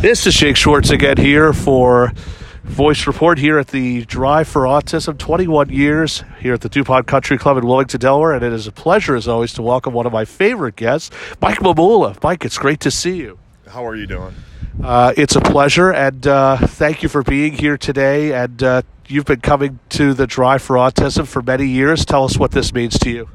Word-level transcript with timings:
This 0.00 0.28
is 0.28 0.34
Jake 0.36 0.56
Schwartz 0.56 0.90
again 0.90 1.16
here 1.16 1.52
for 1.52 2.12
Voice 2.62 3.08
Report 3.08 3.36
here 3.36 3.58
at 3.58 3.66
the 3.66 4.04
Drive 4.04 4.46
for 4.46 4.62
Autism. 4.62 5.18
21 5.18 5.70
years 5.70 6.22
here 6.38 6.54
at 6.54 6.60
the 6.60 6.68
DuPont 6.68 7.08
Country 7.08 7.36
Club 7.36 7.56
in 7.56 7.66
Wilmington, 7.66 7.98
Delaware, 7.98 8.34
and 8.34 8.44
it 8.44 8.52
is 8.52 8.68
a 8.68 8.72
pleasure, 8.72 9.16
as 9.16 9.26
always, 9.26 9.52
to 9.54 9.62
welcome 9.62 9.92
one 9.92 10.06
of 10.06 10.12
my 10.12 10.24
favorite 10.24 10.76
guests, 10.76 11.10
Mike 11.42 11.58
Mamula. 11.58 12.22
Mike, 12.22 12.44
it's 12.44 12.58
great 12.58 12.78
to 12.78 12.92
see 12.92 13.16
you. 13.16 13.40
How 13.66 13.84
are 13.84 13.96
you 13.96 14.06
doing? 14.06 14.36
Uh, 14.80 15.14
it's 15.16 15.34
a 15.34 15.40
pleasure, 15.40 15.92
and 15.92 16.28
uh, 16.28 16.58
thank 16.58 17.02
you 17.02 17.08
for 17.08 17.24
being 17.24 17.54
here 17.54 17.76
today. 17.76 18.32
And 18.32 18.62
uh, 18.62 18.82
you've 19.08 19.26
been 19.26 19.40
coming 19.40 19.80
to 19.88 20.14
the 20.14 20.28
Drive 20.28 20.62
for 20.62 20.76
Autism 20.76 21.26
for 21.26 21.42
many 21.42 21.66
years. 21.66 22.04
Tell 22.04 22.22
us 22.22 22.38
what 22.38 22.52
this 22.52 22.72
means 22.72 23.00
to 23.00 23.10
you. 23.10 23.28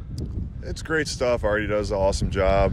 It's 0.62 0.82
great 0.82 1.10
stuff. 1.10 1.44
Artie 1.44 1.68
does 1.68 1.92
an 1.92 1.98
awesome 1.98 2.32
job 2.32 2.72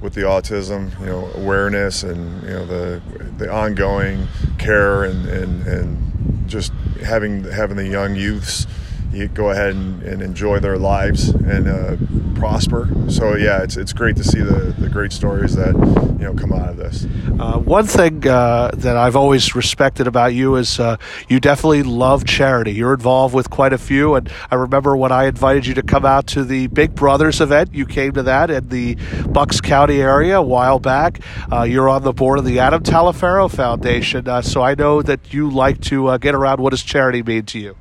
with 0.00 0.14
the 0.14 0.22
autism, 0.22 0.98
you 1.00 1.06
know, 1.06 1.30
awareness 1.34 2.02
and 2.02 2.42
you 2.42 2.50
know 2.50 2.66
the 2.66 3.02
the 3.38 3.52
ongoing 3.52 4.28
care 4.58 5.04
and 5.04 5.26
and, 5.28 5.66
and 5.66 6.48
just 6.48 6.72
having 7.04 7.44
having 7.44 7.76
the 7.76 7.86
young 7.86 8.14
youths 8.14 8.66
you 9.12 9.28
go 9.28 9.50
ahead 9.50 9.74
and, 9.74 10.02
and 10.02 10.22
enjoy 10.22 10.58
their 10.58 10.76
lives 10.76 11.30
and 11.30 11.66
uh, 11.68 11.96
prosper. 12.38 12.88
So 13.08 13.34
yeah, 13.34 13.62
it's 13.62 13.76
it's 13.76 13.92
great 13.92 14.16
to 14.16 14.24
see 14.24 14.40
the, 14.40 14.74
the 14.78 14.88
great 14.88 15.12
stories 15.12 15.56
that 15.56 15.74
you 15.74 16.24
know 16.24 16.34
come 16.34 16.52
out 16.52 16.68
of 16.70 16.76
this. 16.76 17.04
Uh, 17.38 17.58
one 17.58 17.86
thing 17.86 18.26
uh, 18.26 18.70
that 18.74 18.96
I've 18.96 19.16
always 19.16 19.54
respected 19.54 20.06
about 20.06 20.34
you 20.34 20.56
is 20.56 20.80
uh, 20.80 20.96
you 21.28 21.40
definitely 21.40 21.82
love 21.82 22.24
charity. 22.24 22.72
You're 22.72 22.94
involved 22.94 23.34
with 23.34 23.50
quite 23.50 23.72
a 23.72 23.78
few, 23.78 24.14
and 24.14 24.30
I 24.50 24.54
remember 24.54 24.96
when 24.96 25.12
I 25.12 25.24
invited 25.24 25.66
you 25.66 25.74
to 25.74 25.82
come 25.82 26.04
out 26.04 26.26
to 26.28 26.44
the 26.44 26.68
Big 26.68 26.94
Brothers 26.94 27.40
event, 27.40 27.74
you 27.74 27.86
came 27.86 28.12
to 28.12 28.22
that 28.22 28.50
in 28.50 28.68
the 28.68 28.96
Bucks 29.28 29.60
County 29.60 30.00
area 30.00 30.38
a 30.38 30.42
while 30.42 30.78
back. 30.78 31.20
Uh, 31.52 31.62
you're 31.62 31.88
on 31.88 32.02
the 32.02 32.12
board 32.12 32.38
of 32.38 32.44
the 32.44 32.60
Adam 32.60 32.82
Taliaferro 32.82 33.50
Foundation, 33.50 34.28
uh, 34.28 34.42
so 34.42 34.62
I 34.62 34.74
know 34.74 35.02
that 35.02 35.32
you 35.32 35.50
like 35.50 35.80
to 35.82 36.16
get 36.18 36.34
around. 36.34 36.60
What 36.60 36.70
does 36.70 36.82
charity 36.82 37.22
mean 37.22 37.44
to 37.46 37.58
you? 37.58 37.76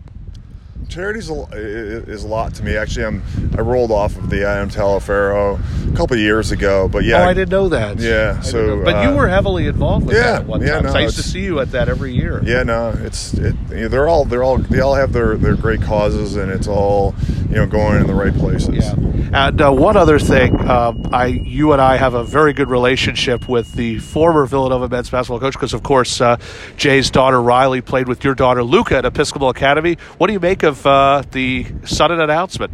Charity 0.89 1.19
is 1.19 2.23
a 2.23 2.27
lot 2.27 2.53
to 2.55 2.63
me. 2.63 2.77
Actually, 2.77 3.05
I'm 3.05 3.23
I 3.57 3.61
rolled 3.61 3.91
off 3.91 4.15
of 4.17 4.29
the 4.29 4.47
Adam 4.47 4.69
Taliaferro 4.69 5.59
a 5.87 5.95
couple 5.95 6.15
of 6.15 6.19
years 6.19 6.51
ago, 6.51 6.87
but 6.87 7.03
yeah, 7.03 7.23
oh, 7.23 7.29
I 7.29 7.33
didn't 7.33 7.51
know 7.51 7.69
that. 7.69 7.99
Yeah, 7.99 8.41
so 8.41 8.83
but 8.83 8.95
uh, 8.95 9.01
you 9.09 9.15
were 9.15 9.27
heavily 9.27 9.67
involved 9.67 10.05
with 10.05 10.15
yeah, 10.15 10.23
that 10.23 10.41
at 10.41 10.47
one 10.47 10.61
yeah, 10.61 10.81
time. 10.81 10.83
No, 10.83 10.93
I 10.93 11.01
used 11.01 11.17
to 11.17 11.23
see 11.23 11.41
you 11.41 11.59
at 11.59 11.71
that 11.71 11.89
every 11.89 12.13
year. 12.13 12.41
Yeah, 12.43 12.63
no, 12.63 12.89
it's 12.89 13.33
it, 13.33 13.55
you 13.69 13.75
know, 13.81 13.87
they're 13.87 14.07
all 14.07 14.25
they're 14.25 14.43
all 14.43 14.57
they 14.57 14.79
all 14.79 14.95
have 14.95 15.13
their 15.13 15.37
their 15.37 15.55
great 15.55 15.81
causes, 15.81 16.35
and 16.35 16.51
it's 16.51 16.67
all 16.67 17.15
you 17.49 17.55
know 17.55 17.65
going 17.65 18.01
in 18.01 18.07
the 18.07 18.15
right 18.15 18.33
places. 18.33 18.85
Yeah. 18.85 18.95
And 19.33 19.61
uh, 19.61 19.71
one 19.71 19.97
other 19.97 20.19
thing, 20.19 20.69
um, 20.69 21.03
I 21.11 21.25
you 21.25 21.73
and 21.73 21.81
I 21.81 21.97
have 21.97 22.13
a 22.13 22.23
very 22.23 22.53
good 22.53 22.69
relationship 22.69 23.49
with 23.49 23.73
the 23.73 23.99
former 23.99 24.45
Villanova 24.45 24.87
men's 24.87 25.09
basketball 25.09 25.39
coach 25.39 25.53
because, 25.53 25.73
of 25.73 25.83
course, 25.83 26.21
uh, 26.21 26.37
Jay's 26.77 27.11
daughter 27.11 27.41
Riley 27.41 27.81
played 27.81 28.07
with 28.07 28.23
your 28.23 28.35
daughter 28.35 28.63
Luca 28.63 28.97
at 28.97 29.05
Episcopal 29.05 29.49
Academy. 29.49 29.97
What 30.17 30.27
do 30.27 30.33
you 30.33 30.39
make 30.39 30.63
of 30.63 30.85
uh, 30.85 31.23
the 31.31 31.65
sudden 31.83 32.21
announcement? 32.21 32.73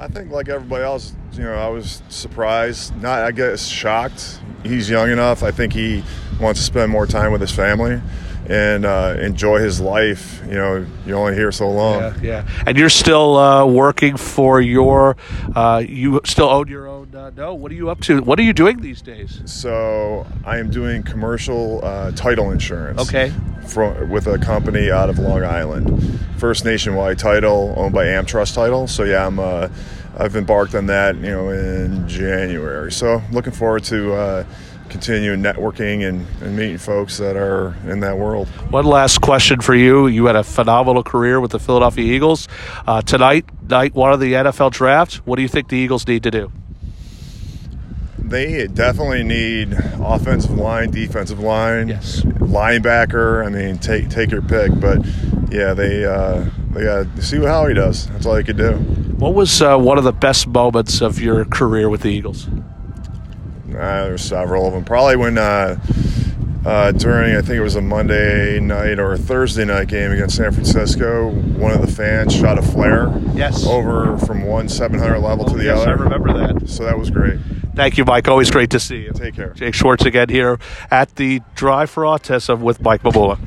I 0.00 0.06
think, 0.06 0.30
like 0.30 0.48
everybody 0.48 0.84
else, 0.84 1.14
you 1.32 1.42
know, 1.42 1.54
I 1.54 1.68
was 1.68 2.02
surprised. 2.08 2.94
Not, 3.02 3.22
I 3.22 3.32
guess, 3.32 3.66
shocked. 3.66 4.40
He's 4.62 4.88
young 4.88 5.10
enough. 5.10 5.42
I 5.42 5.50
think 5.50 5.72
he 5.72 6.04
wants 6.40 6.60
to 6.60 6.66
spend 6.66 6.92
more 6.92 7.06
time 7.06 7.32
with 7.32 7.40
his 7.40 7.50
family 7.50 8.00
and 8.48 8.86
uh, 8.86 9.16
enjoy 9.20 9.58
his 9.58 9.80
life. 9.80 10.40
You 10.46 10.54
know, 10.54 10.86
you're 11.06 11.18
only 11.18 11.34
here 11.34 11.52
so 11.52 11.70
long. 11.70 12.00
Yeah, 12.00 12.14
yeah. 12.22 12.62
And 12.66 12.78
you're 12.78 12.88
still 12.88 13.36
uh, 13.36 13.66
working 13.66 14.16
for 14.16 14.60
your. 14.60 15.16
Uh, 15.54 15.82
you 15.86 16.20
still 16.24 16.48
own 16.48 16.68
your 16.68 16.88
own. 16.88 17.14
Uh, 17.14 17.30
no, 17.36 17.54
what 17.54 17.70
are 17.70 17.74
you 17.74 17.90
up 17.90 18.00
to? 18.02 18.22
What 18.22 18.38
are 18.38 18.42
you 18.42 18.52
doing 18.52 18.80
these 18.80 19.02
days? 19.02 19.42
So 19.44 20.26
I 20.44 20.58
am 20.58 20.70
doing 20.70 21.02
commercial 21.02 21.84
uh, 21.84 22.12
title 22.12 22.50
insurance. 22.50 23.00
Okay. 23.00 23.32
From, 23.66 24.08
with 24.08 24.26
a 24.26 24.38
company 24.38 24.90
out 24.90 25.10
of 25.10 25.18
Long 25.18 25.44
Island, 25.44 26.18
First 26.38 26.64
Nationwide 26.64 27.18
Title, 27.18 27.74
owned 27.76 27.92
by 27.92 28.06
AmTrust 28.06 28.54
Title. 28.54 28.86
So 28.86 29.04
yeah, 29.04 29.26
I'm. 29.26 29.38
Uh, 29.38 29.68
I've 30.20 30.34
embarked 30.34 30.74
on 30.74 30.86
that, 30.86 31.14
you 31.14 31.30
know, 31.30 31.50
in 31.50 32.08
January. 32.08 32.90
So 32.90 33.22
looking 33.30 33.52
forward 33.52 33.84
to 33.84 34.44
continue 34.88 35.36
networking 35.36 36.08
and, 36.08 36.26
and 36.40 36.56
meeting 36.56 36.78
folks 36.78 37.18
that 37.18 37.36
are 37.36 37.76
in 37.86 38.00
that 38.00 38.18
world. 38.18 38.48
One 38.70 38.84
last 38.84 39.20
question 39.20 39.60
for 39.60 39.74
you. 39.74 40.06
You 40.06 40.26
had 40.26 40.36
a 40.36 40.44
phenomenal 40.44 41.02
career 41.02 41.40
with 41.40 41.52
the 41.52 41.58
Philadelphia 41.58 42.04
Eagles. 42.04 42.48
Uh, 42.86 43.02
tonight, 43.02 43.44
night 43.68 43.94
one 43.94 44.12
of 44.12 44.20
the 44.20 44.32
NFL 44.32 44.72
draft, 44.72 45.16
what 45.26 45.36
do 45.36 45.42
you 45.42 45.48
think 45.48 45.68
the 45.68 45.76
Eagles 45.76 46.06
need 46.06 46.22
to 46.22 46.30
do? 46.30 46.52
They 48.18 48.66
definitely 48.66 49.24
need 49.24 49.72
offensive 49.72 50.50
line, 50.50 50.90
defensive 50.90 51.40
line, 51.40 51.88
yes. 51.88 52.20
linebacker. 52.20 53.46
I 53.46 53.48
mean, 53.48 53.78
take 53.78 54.10
take 54.10 54.30
your 54.30 54.42
pick, 54.42 54.78
but 54.78 54.98
yeah, 55.50 55.72
they 55.72 56.04
uh, 56.04 56.44
they 56.72 56.84
got 56.84 57.16
to 57.16 57.22
see 57.22 57.38
how 57.42 57.66
he 57.66 57.72
does. 57.72 58.06
That's 58.08 58.26
all 58.26 58.34
they 58.34 58.42
could 58.42 58.58
do. 58.58 58.74
What 59.18 59.34
was 59.34 59.62
uh, 59.62 59.78
one 59.78 59.96
of 59.96 60.04
the 60.04 60.12
best 60.12 60.46
moments 60.46 61.00
of 61.00 61.18
your 61.18 61.46
career 61.46 61.88
with 61.88 62.02
the 62.02 62.10
Eagles? 62.10 62.48
Uh, 63.70 64.04
there's 64.04 64.22
several 64.22 64.66
of 64.66 64.72
them. 64.72 64.84
Probably 64.84 65.16
when 65.16 65.38
uh, 65.38 65.78
uh, 66.64 66.92
during 66.92 67.36
I 67.36 67.40
think 67.40 67.56
it 67.56 67.62
was 67.62 67.76
a 67.76 67.80
Monday 67.80 68.60
night 68.60 68.98
or 68.98 69.12
a 69.12 69.18
Thursday 69.18 69.64
night 69.64 69.88
game 69.88 70.10
against 70.10 70.36
San 70.36 70.52
Francisco, 70.52 71.30
one 71.30 71.72
of 71.72 71.80
the 71.80 71.92
fans 71.92 72.34
shot 72.34 72.58
a 72.58 72.62
flare. 72.62 73.08
Yes. 73.34 73.66
Over 73.66 74.18
from 74.18 74.44
one 74.44 74.68
700 74.68 75.18
level 75.18 75.44
oh, 75.46 75.52
to 75.52 75.56
the 75.56 75.64
yes, 75.64 75.80
other. 75.80 75.90
I 75.90 75.92
remember 75.94 76.32
that. 76.32 76.68
So 76.68 76.84
that 76.84 76.98
was 76.98 77.10
great. 77.10 77.38
Thank 77.74 77.96
you, 77.96 78.04
Mike. 78.04 78.26
Always 78.26 78.50
great 78.50 78.70
to 78.70 78.80
see 78.80 79.02
you. 79.02 79.12
Take 79.12 79.34
care. 79.34 79.50
Jake 79.50 79.74
Schwartz 79.74 80.04
again 80.04 80.28
here 80.28 80.58
at 80.90 81.14
the 81.14 81.40
Drive 81.54 81.90
for 81.90 82.02
Autism 82.02 82.58
with 82.60 82.80
Mike 82.82 83.02
Mamula. 83.02 83.38